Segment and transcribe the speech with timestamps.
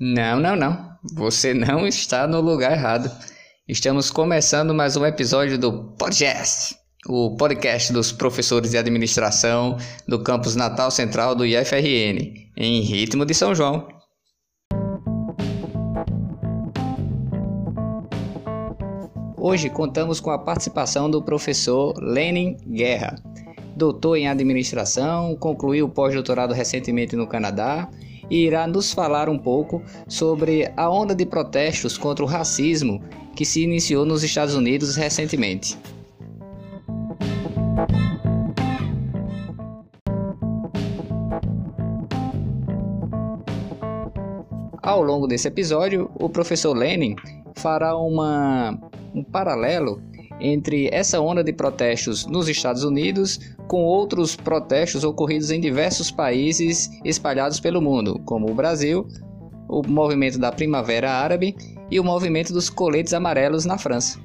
[0.00, 0.96] Não, não, não.
[1.14, 3.10] Você não está no lugar errado.
[3.66, 6.76] Estamos começando mais um episódio do Podcast,
[7.08, 9.76] o podcast dos professores de administração
[10.06, 13.88] do campus Natal Central do IFRN, em ritmo de São João.
[19.36, 23.16] Hoje contamos com a participação do professor Lenin Guerra,
[23.74, 27.90] doutor em administração, concluiu o pós-doutorado recentemente no Canadá
[28.30, 33.02] e irá nos falar um pouco sobre a onda de protestos contra o racismo
[33.34, 35.78] que se iniciou nos Estados Unidos recentemente.
[44.82, 47.14] Ao longo desse episódio, o professor Lenin
[47.54, 48.78] fará uma,
[49.14, 50.00] um paralelo
[50.40, 56.90] entre essa onda de protestos nos Estados Unidos com outros protestos ocorridos em diversos países
[57.04, 59.06] espalhados pelo mundo, como o Brasil,
[59.68, 61.54] o movimento da Primavera Árabe
[61.90, 64.18] e o movimento dos coletes amarelos na França.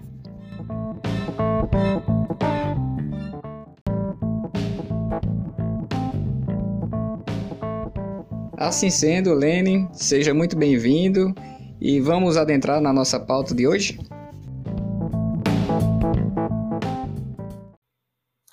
[8.57, 11.35] Assim sendo, Lenin, seja muito bem-vindo
[11.81, 13.99] e vamos adentrar na nossa pauta de hoje?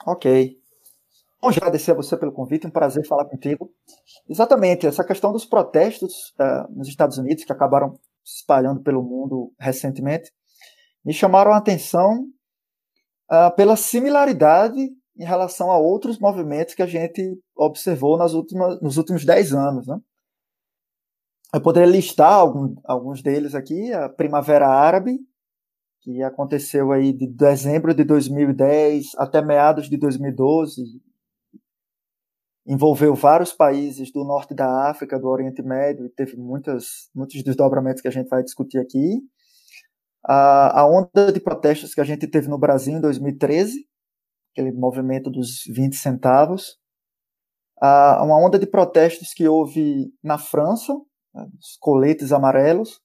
[0.06, 0.58] Ok.
[1.42, 3.72] Bom, já agradecer a você pelo convite, um prazer falar contigo.
[4.28, 9.52] Exatamente, essa questão dos protestos uh, nos Estados Unidos, que acabaram se espalhando pelo mundo
[9.58, 10.30] recentemente,
[11.04, 12.26] me chamaram a atenção
[13.30, 14.78] uh, pela similaridade
[15.18, 19.86] em relação a outros movimentos que a gente observou nas últimas, nos últimos dez anos.
[19.86, 19.98] Né?
[21.54, 25.18] Eu poderia listar algum, alguns deles aqui, a Primavera Árabe,
[26.00, 30.82] que aconteceu aí de dezembro de 2010 até meados de 2012,
[32.66, 38.00] envolveu vários países do norte da África, do Oriente Médio, e teve muitas, muitos desdobramentos
[38.00, 39.20] que a gente vai discutir aqui.
[40.24, 43.86] A, a onda de protestos que a gente teve no Brasil em 2013,
[44.52, 46.78] aquele movimento dos 20 centavos.
[47.80, 50.92] A, uma onda de protestos que houve na França,
[51.34, 53.00] né, os coletes amarelos,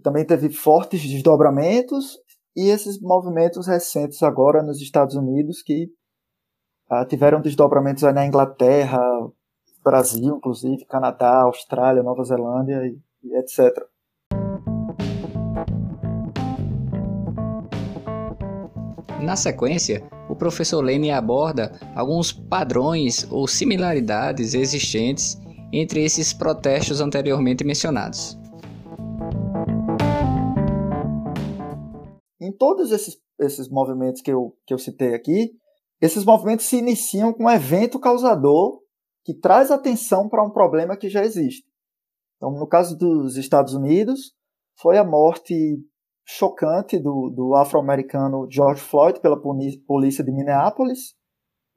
[0.00, 2.18] também teve fortes desdobramentos
[2.56, 5.88] e esses movimentos recentes agora nos Estados Unidos que
[6.88, 9.00] ah, tiveram desdobramentos na Inglaterra,
[9.82, 13.86] Brasil, inclusive, Canadá, Austrália, Nova Zelândia e, e etc.
[19.20, 25.40] Na sequência, o professor Lene aborda alguns padrões ou similaridades existentes
[25.72, 28.41] entre esses protestos anteriormente mencionados.
[32.82, 35.52] Todos esses, esses movimentos que eu, que eu citei aqui,
[36.00, 38.80] esses movimentos se iniciam com um evento causador
[39.24, 41.64] que traz atenção para um problema que já existe.
[42.36, 44.32] Então, no caso dos Estados Unidos,
[44.80, 45.54] foi a morte
[46.24, 51.14] chocante do, do afro-americano George Floyd pela polícia de Minneapolis,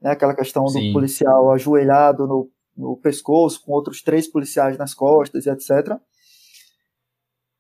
[0.02, 0.88] né, aquela questão Sim.
[0.88, 6.00] do policial ajoelhado no, no pescoço, com outros três policiais nas costas, etc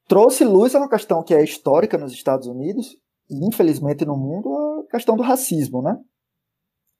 [0.07, 2.95] trouxe luz a uma questão que é histórica nos Estados Unidos
[3.30, 5.97] infelizmente no mundo, a questão do racismo, né?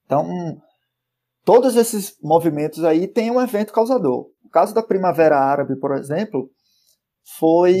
[0.04, 0.26] Então,
[1.44, 4.30] todos esses movimentos aí têm um evento causador.
[4.44, 6.50] O caso da Primavera Árabe, por exemplo,
[7.38, 7.74] foi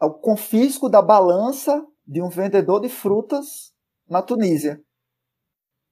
[0.00, 3.72] o confisco da balança de um vendedor de frutas
[4.08, 4.80] na Tunísia.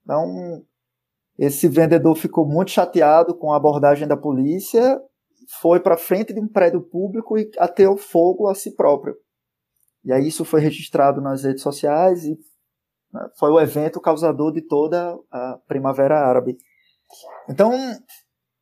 [0.03, 0.63] Então,
[1.39, 5.01] esse vendedor ficou muito chateado com a abordagem da polícia
[5.61, 9.17] foi para frente de um prédio público e ateu fogo a si próprio.
[10.05, 12.39] E aí isso foi registrado nas redes sociais e
[13.13, 16.59] né, foi o evento causador de toda a Primavera Árabe.
[17.49, 17.73] Então,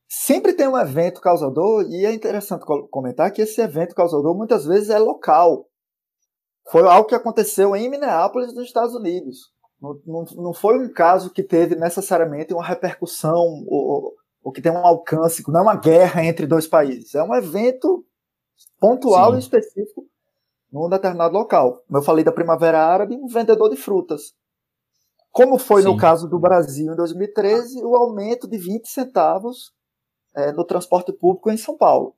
[0.07, 4.89] sempre tem um evento causador e é interessante comentar que esse evento causador muitas vezes
[4.89, 5.67] é local.
[6.69, 9.51] Foi algo que aconteceu em Minneapolis, nos Estados Unidos.
[9.81, 14.71] Não, não, não foi um caso que teve necessariamente uma repercussão ou, o que tem
[14.71, 18.05] um alcance, não é uma guerra entre dois países, é um evento
[18.79, 19.35] pontual Sim.
[19.37, 20.05] e específico
[20.73, 21.83] num determinado local.
[21.85, 24.33] Como eu falei da Primavera Árabe, um vendedor de frutas.
[25.31, 25.89] Como foi Sim.
[25.89, 29.71] no caso do Brasil em 2013, o aumento de 20 centavos
[30.35, 32.15] é, no transporte público em São Paulo.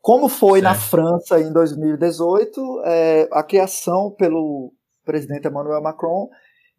[0.00, 0.64] Como foi certo.
[0.64, 4.72] na França em 2018, é, a criação pelo
[5.04, 6.28] presidente Emmanuel Macron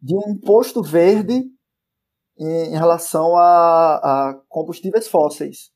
[0.01, 1.43] de um imposto verde
[2.37, 3.95] em, relação a,
[4.29, 5.69] a combustíveis fósseis,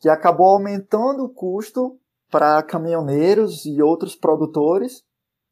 [0.00, 5.02] que acabou aumentando o custo para caminhoneiros e outros produtores.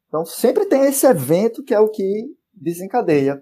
[0.07, 3.41] Então sempre tem esse evento que é o que desencadeia.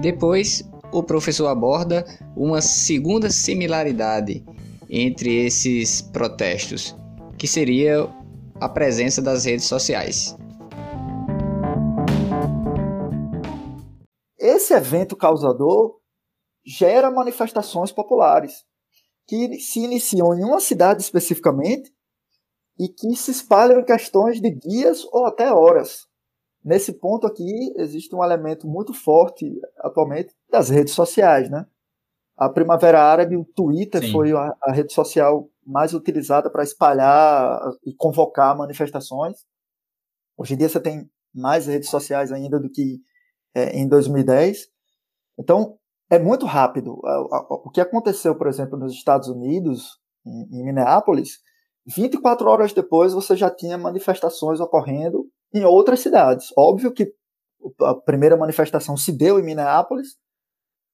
[0.00, 2.04] Depois, o professor aborda
[2.36, 4.44] uma segunda similaridade
[4.90, 6.94] entre esses protestos,
[7.38, 8.08] que seria
[8.60, 10.36] a presença das redes sociais.
[14.38, 16.01] Esse evento causador
[16.64, 18.64] gera manifestações populares
[19.26, 21.92] que se iniciam em uma cidade especificamente
[22.78, 26.06] e que se espalham em questões de dias ou até horas.
[26.64, 29.44] Nesse ponto aqui existe um elemento muito forte
[29.78, 31.66] atualmente das redes sociais, né?
[32.36, 34.12] A Primavera Árabe, o Twitter Sim.
[34.12, 39.44] foi a, a, rede social mais utilizada para espalhar e convocar manifestações.
[40.36, 43.00] Hoje em dia você tem mais redes sociais ainda do que
[43.54, 44.66] é, em 2010.
[45.38, 45.78] Então,
[46.12, 47.00] é muito rápido.
[47.48, 51.38] O que aconteceu, por exemplo, nos Estados Unidos, em Minneapolis,
[51.86, 56.52] 24 horas depois você já tinha manifestações ocorrendo em outras cidades.
[56.54, 57.14] Óbvio que
[57.80, 60.18] a primeira manifestação se deu em Minneapolis,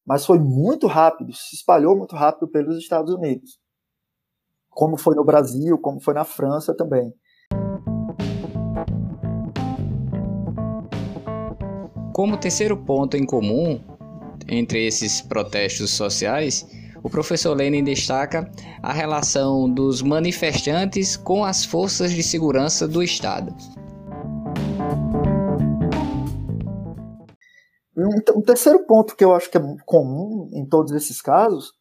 [0.06, 3.58] mas foi muito rápido, se espalhou muito rápido pelos Estados Unidos.
[4.70, 7.12] Como foi no Brasil, como foi na França também.
[12.14, 13.97] Como terceiro ponto em comum
[14.48, 16.66] entre esses protestos sociais,
[17.02, 18.50] o professor Lenin destaca
[18.82, 23.54] a relação dos manifestantes com as forças de segurança do Estado.
[27.96, 31.72] Um, terceiro ponto que eu acho que é comum em todos esses casos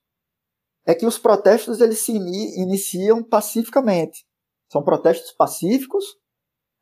[0.85, 4.25] é que os protestos eles se iniciam pacificamente.
[4.71, 6.05] São protestos pacíficos,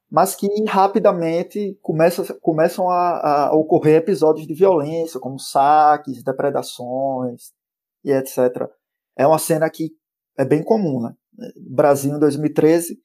[0.10, 7.52] mas que rapidamente começam, começam a, a, ocorrer episódios de violência, como saques, depredações
[8.04, 8.70] e etc.
[9.18, 9.92] É uma cena que
[10.38, 11.14] é bem comum, né?
[11.58, 13.00] Brasil em 2013,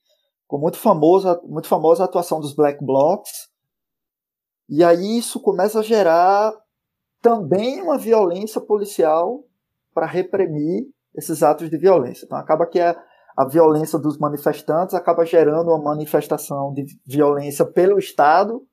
[0.47, 3.49] com muito famosa, muito famosa a atuação dos Black Blocs,
[4.69, 6.53] e aí isso começa a gerar
[7.21, 9.45] também uma violência policial
[9.93, 12.25] para reprimir esses atos de violência.
[12.25, 12.97] Então acaba que a,
[13.37, 18.67] a violência dos manifestantes acaba gerando uma manifestação de violência pelo Estado,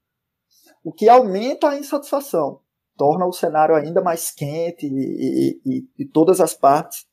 [0.84, 2.62] o que aumenta a insatisfação,
[2.96, 7.06] torna o cenário ainda mais quente e, e, e todas as partes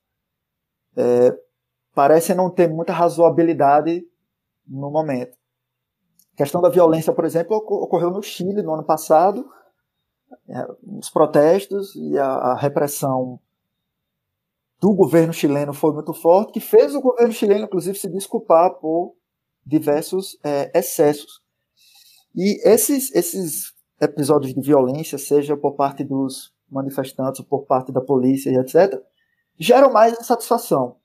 [0.96, 1.36] é,
[1.94, 4.02] parecem não ter muita razoabilidade
[4.66, 5.36] no momento.
[6.34, 9.48] A questão da violência, por exemplo, ocorreu no Chile no ano passado,
[10.48, 10.66] é,
[10.98, 13.38] os protestos e a, a repressão
[14.84, 19.16] do governo chileno foi muito forte, que fez o governo chileno, inclusive, se desculpar por
[19.64, 21.40] diversos é, excessos.
[22.34, 28.02] E esses, esses episódios de violência, seja por parte dos manifestantes ou por parte da
[28.02, 29.02] polícia e etc.,
[29.58, 30.96] geram mais insatisfação.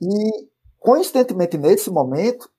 [0.00, 0.48] E,
[0.80, 2.50] coincidentemente, nesse momento,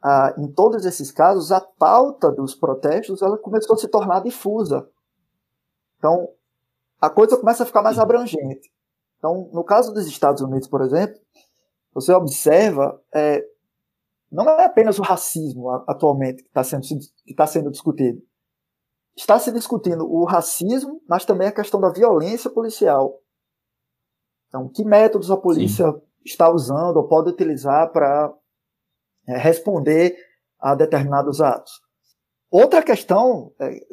[0.00, 4.88] ah, em todos esses casos, a pauta dos protestos ela começou a se tornar difusa.
[5.98, 6.28] Então,
[7.00, 8.70] a coisa começa a ficar mais abrangente.
[9.18, 11.20] Então, no caso dos Estados Unidos, por exemplo,
[11.92, 13.44] você observa, é,
[14.30, 16.82] não é apenas o racismo atualmente que está sendo,
[17.26, 18.22] que tá sendo discutido.
[19.16, 23.20] Está se discutindo o racismo, mas também a questão da violência policial.
[24.48, 26.00] Então, que métodos a polícia Sim.
[26.24, 28.32] está usando ou pode utilizar para
[29.26, 30.16] é, responder
[30.60, 31.82] a determinados atos.
[32.50, 33.86] Outra questão que é,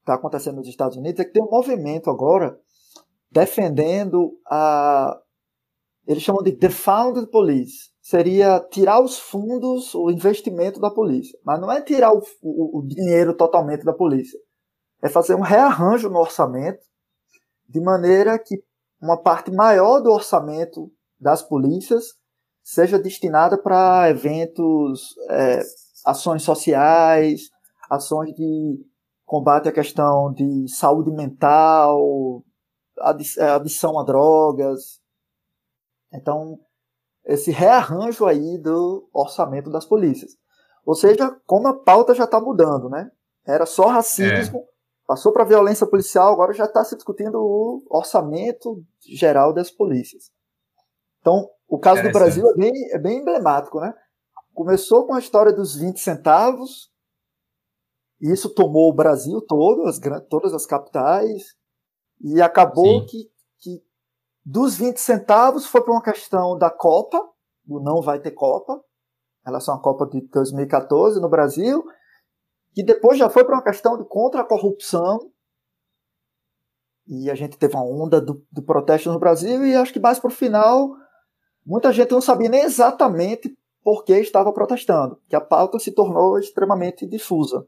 [0.00, 2.58] está acontecendo nos Estados Unidos é que tem um movimento agora
[3.34, 5.20] defendendo a.
[6.06, 7.90] Eles chamam de defund police.
[8.00, 11.36] Seria tirar os fundos, o investimento da polícia.
[11.44, 14.38] Mas não é tirar o, o, o dinheiro totalmente da polícia.
[15.02, 16.84] É fazer um rearranjo no orçamento,
[17.66, 18.62] de maneira que
[19.00, 22.14] uma parte maior do orçamento das polícias
[22.62, 25.60] seja destinada para eventos, é,
[26.04, 27.50] ações sociais,
[27.90, 28.78] ações de
[29.24, 32.44] combate à questão de saúde mental,
[32.98, 35.00] adição a drogas.
[36.12, 36.58] Então,
[37.24, 40.36] esse rearranjo aí do orçamento das polícias.
[40.84, 43.10] Ou seja, como a pauta já está mudando, né?
[43.46, 44.64] Era só racismo, é.
[45.06, 50.30] passou para violência policial, agora já está se discutindo o orçamento geral das polícias.
[51.20, 53.94] Então, o caso do Brasil é bem, é bem emblemático, né?
[54.54, 56.92] Começou com a história dos 20 centavos,
[58.20, 59.98] e isso tomou o Brasil todo, as,
[60.28, 61.56] todas as capitais,
[62.20, 63.30] e acabou que,
[63.60, 63.82] que
[64.44, 67.22] dos 20 centavos foi para uma questão da Copa,
[67.64, 71.84] do não vai ter Copa, em relação à Copa de 2014 no Brasil,
[72.72, 75.18] que depois já foi para uma questão de contra a corrupção,
[77.06, 80.18] e a gente teve uma onda do, do protesto no Brasil, e acho que mais
[80.18, 80.90] para o final
[81.64, 86.38] muita gente não sabia nem exatamente por que estava protestando, que a pauta se tornou
[86.38, 87.66] extremamente difusa.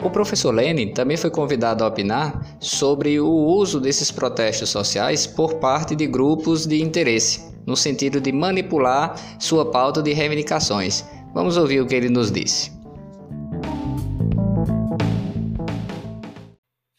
[0.00, 5.54] O professor Lenin também foi convidado a opinar sobre o uso desses protestos sociais por
[5.54, 11.04] parte de grupos de interesse, no sentido de manipular sua pauta de reivindicações.
[11.34, 12.70] Vamos ouvir o que ele nos disse.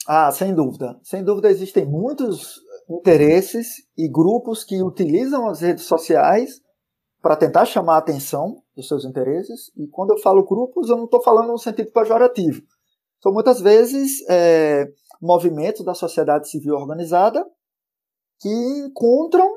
[0.06, 1.00] Ah, sem dúvida.
[1.01, 6.60] Sem dúvida existem muitos interesses e grupos que utilizam as redes sociais
[7.22, 9.72] para tentar chamar a atenção dos seus interesses.
[9.77, 12.62] E quando eu falo grupos, eu não estou falando no sentido pejorativo.
[13.21, 14.88] São muitas vezes é,
[15.21, 17.45] movimentos da sociedade civil organizada
[18.39, 19.49] que encontram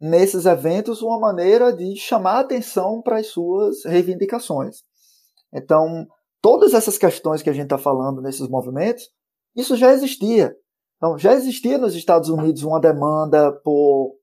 [0.00, 4.82] nesses eventos uma maneira de chamar atenção para as suas reivindicações.
[5.52, 6.06] Então,
[6.40, 9.08] todas essas questões que a gente está falando nesses movimentos,
[9.56, 10.54] isso já existia.
[10.96, 14.16] Então, já existia nos Estados Unidos uma demanda por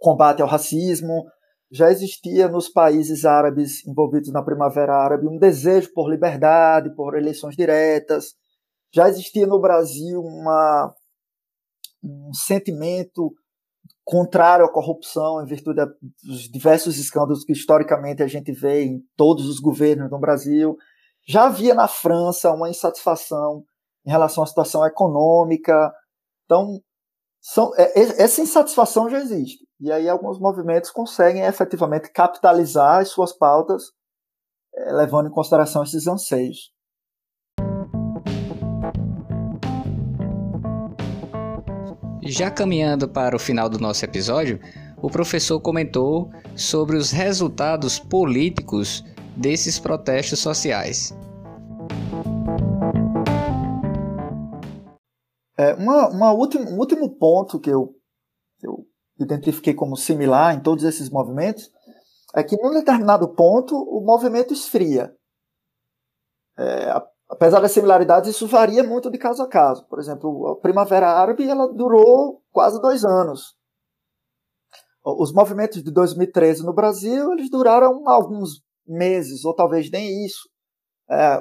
[0.00, 1.26] combate ao racismo,
[1.70, 7.54] já existia nos países árabes envolvidos na Primavera Árabe um desejo por liberdade, por eleições
[7.54, 8.34] diretas.
[8.92, 10.92] Já existia no Brasil uma,
[12.02, 13.32] um sentimento
[14.04, 15.80] contrário à corrupção em virtude
[16.24, 20.76] dos diversos escândalos que historicamente a gente vê em todos os governos no Brasil.
[21.24, 23.64] Já havia na França uma insatisfação
[24.04, 25.92] em relação à situação econômica.
[26.44, 26.82] Então,
[27.40, 29.69] são, é, essa insatisfação já existe.
[29.80, 33.84] E aí alguns movimentos conseguem efetivamente capitalizar as suas pautas,
[34.74, 36.70] é, levando em consideração esses anseios.
[42.22, 44.60] Já caminhando para o final do nosso episódio,
[45.02, 49.02] o professor comentou sobre os resultados políticos
[49.34, 51.16] desses protestos sociais.
[55.58, 57.94] É, uma, uma última, um último ponto que eu,
[58.58, 58.86] que eu
[59.24, 61.70] identifiquei como similar em todos esses movimentos
[62.34, 65.14] é que, num determinado ponto, o movimento esfria.
[66.58, 66.92] É,
[67.28, 69.86] apesar das similaridades, isso varia muito de caso a caso.
[69.88, 73.54] Por exemplo, a Primavera Árabe ela durou quase dois anos.
[75.02, 80.48] Os movimentos de 2013 no Brasil eles duraram alguns meses, ou talvez nem isso.
[81.08, 81.40] É,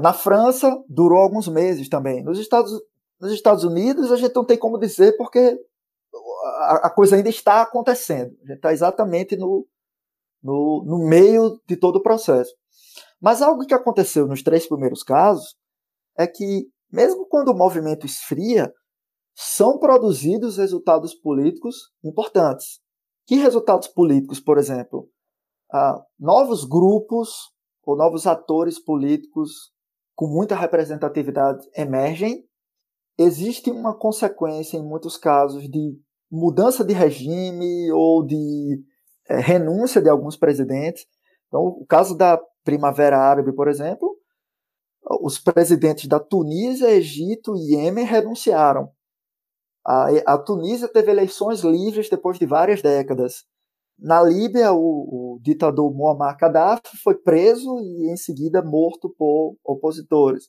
[0.00, 2.22] na França, durou alguns meses também.
[2.24, 2.72] Nos Estados,
[3.20, 5.56] nos Estados Unidos, a gente não tem como dizer porque
[6.86, 8.36] a, coisa ainda está acontecendo.
[8.42, 9.66] A gente está exatamente no,
[10.42, 12.54] no, no meio de todo o processo.
[13.20, 15.56] Mas algo que aconteceu nos três primeiros casos
[16.16, 18.72] é que, mesmo quando o movimento esfria,
[19.34, 22.80] são produzidos resultados políticos importantes.
[23.26, 25.08] Que resultados políticos, por exemplo?
[25.72, 27.52] Ah, novos grupos
[27.84, 29.72] ou novos atores políticos
[30.14, 32.44] com muita representatividade emergem.
[33.16, 35.98] Existe uma consequência, em muitos casos, de
[36.30, 38.82] mudança de regime ou de
[39.28, 41.06] é, renúncia de alguns presidentes.
[41.48, 44.16] Então, o caso da Primavera Árabe, por exemplo,
[45.22, 48.90] os presidentes da Tunísia, Egito e Iêmen renunciaram.
[49.84, 53.44] A, a Tunísia teve eleições livres depois de várias décadas.
[53.98, 54.78] Na Líbia, o,
[55.36, 60.48] o, ditador Muammar Gaddafi foi preso e em seguida morto por opositores.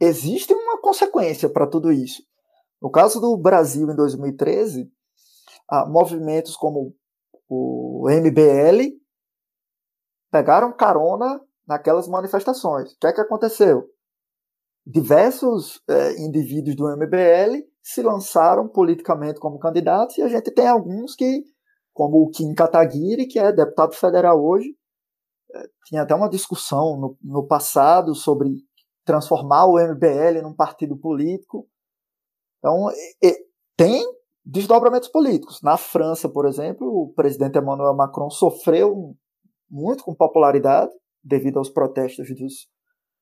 [0.00, 2.22] Existe uma consequência para tudo isso.
[2.80, 4.90] No caso do Brasil, em 2013,
[5.88, 6.94] movimentos como
[7.48, 8.96] o MBL
[10.30, 12.92] pegaram carona naquelas manifestações.
[12.92, 13.88] O que é que aconteceu?
[14.86, 21.14] Diversos é, indivíduos do MBL se lançaram politicamente como candidatos e a gente tem alguns
[21.14, 21.44] que
[21.92, 24.76] como o Kim Kataguiri, que é deputado federal hoje.
[25.54, 28.50] É, tinha até uma discussão no, no passado sobre
[29.04, 31.66] transformar o MBL num partido político.
[32.58, 32.90] Então,
[33.22, 33.36] e,
[33.76, 34.04] tem
[34.44, 35.60] desdobramentos políticos.
[35.62, 39.16] Na França, por exemplo, o presidente Emmanuel Macron sofreu
[39.68, 42.68] muito com popularidade devido aos protestos dos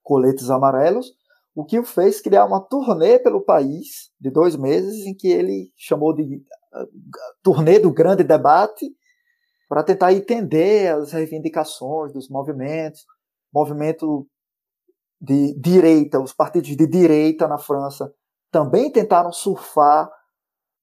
[0.02, 1.14] coletes amarelos,
[1.54, 5.72] o que o fez criar uma turnê pelo país de dois meses, em que ele
[5.76, 6.42] chamou de
[7.42, 8.90] turnê do grande debate
[9.68, 13.06] para tentar entender as reivindicações dos movimentos,
[13.52, 14.26] movimento
[15.20, 18.12] de direita, os partidos de direita na França
[18.54, 20.08] também tentaram surfar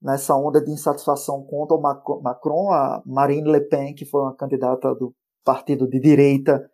[0.01, 4.93] nessa onda de insatisfação contra o Macron, a Marine Le Pen, que foi uma candidata
[4.93, 6.69] do partido de direita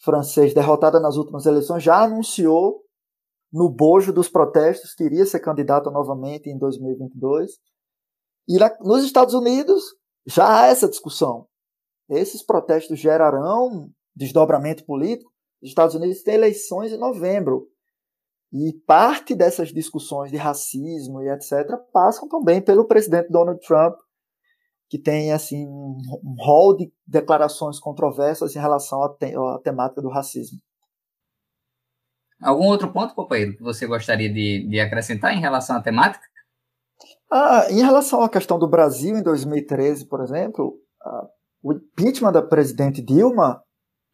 [0.00, 2.80] francês derrotada nas últimas eleições, já anunciou
[3.52, 7.50] no bojo dos protestos que iria ser candidata novamente em 2022.
[8.48, 9.84] E nos Estados Unidos
[10.26, 11.46] já há essa discussão.
[12.08, 15.30] Esses protestos gerarão desdobramento político.
[15.62, 17.68] Os Estados Unidos têm eleições em novembro.
[18.52, 21.76] E parte dessas discussões de racismo e etc.
[21.92, 23.94] passam também pelo presidente Donald Trump,
[24.88, 30.10] que tem assim um rol de declarações controversas em relação à, te à temática do
[30.10, 30.58] racismo.
[32.42, 36.24] Algum outro ponto, companheiro, que você gostaria de, de acrescentar em relação à temática?
[37.30, 41.26] Ah, em relação à questão do Brasil em 2013, por exemplo, ah,
[41.62, 43.62] o impeachment da presidente Dilma,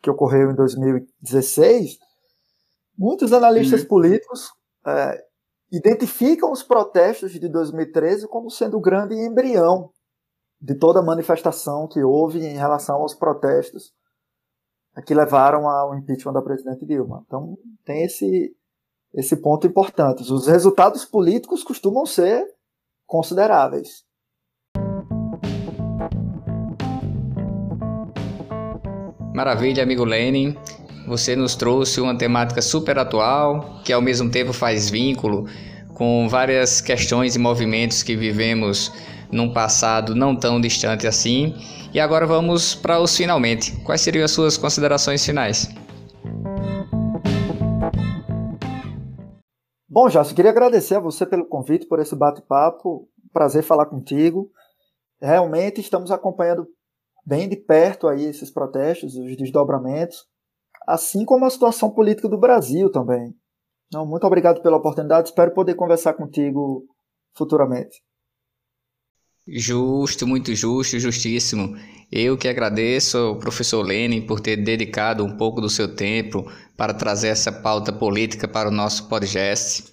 [0.00, 1.98] que ocorreu em 2016,
[2.98, 3.88] muitos analistas uhum.
[3.88, 4.52] políticos
[4.84, 5.24] é,
[5.70, 9.90] identificam os protestos de 2013 como sendo o grande embrião
[10.60, 13.92] de toda a manifestação que houve em relação aos protestos
[15.06, 17.22] que levaram ao impeachment da presidente Dilma.
[17.24, 18.52] Então, tem esse,
[19.14, 20.22] esse ponto importante.
[20.22, 22.44] Os resultados políticos costumam ser
[23.06, 24.04] consideráveis.
[29.32, 30.56] Maravilha, amigo Lenin.
[31.08, 35.46] Você nos trouxe uma temática super atual, que ao mesmo tempo faz vínculo
[35.94, 38.92] com várias questões e movimentos que vivemos
[39.32, 41.54] num passado não tão distante assim.
[41.94, 43.74] E agora vamos para os finalmente.
[43.80, 45.68] Quais seriam as suas considerações finais?
[49.88, 53.08] Bom, Jássio, queria agradecer a você pelo convite, por esse bate-papo.
[53.32, 54.50] Prazer falar contigo.
[55.22, 56.66] Realmente estamos acompanhando
[57.24, 60.26] bem de perto aí esses protestos, os desdobramentos,
[60.88, 63.34] assim como a situação política do Brasil também.
[63.92, 65.28] Não, muito obrigado pela oportunidade.
[65.28, 66.84] Espero poder conversar contigo
[67.36, 68.02] futuramente.
[69.46, 71.76] Justo, muito justo, justíssimo.
[72.10, 76.94] Eu que agradeço ao professor Lenin por ter dedicado um pouco do seu tempo para
[76.94, 79.84] trazer essa pauta política para o nosso podcast.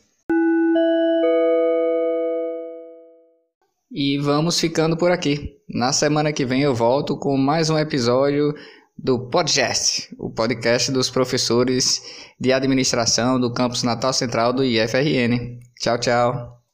[3.91, 5.55] E vamos ficando por aqui.
[5.69, 8.53] Na semana que vem eu volto com mais um episódio
[8.97, 12.01] do Podcast, o podcast dos professores
[12.39, 15.59] de administração do campus Natal Central do IFRN.
[15.79, 16.64] Tchau, tchau.